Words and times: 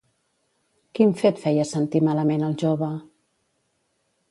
Quin 0.99 1.13
fet 1.19 1.43
feia 1.43 1.67
sentir 1.73 2.03
malament 2.09 2.47
el 2.49 2.57
jove? 2.65 2.91